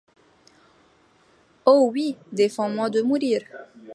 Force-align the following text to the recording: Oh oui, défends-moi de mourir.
Oh 1.67 1.91
oui, 1.93 2.17
défends-moi 2.31 2.89
de 2.89 3.03
mourir. 3.03 3.43